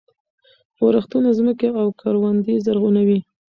[0.85, 3.19] ورښتونه ځمکې او کروندې زرغونوي.